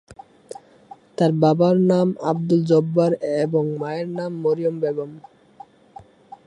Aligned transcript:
তার 1.17 1.31
বাবার 1.41 1.75
নাম 1.91 2.07
আবদুল 2.29 2.61
জব্বার 2.65 3.11
এবং 3.43 3.63
মায়ের 3.79 4.09
নাম 4.09 4.31
মরিয়ম 4.43 4.75
বেগম। 4.79 5.11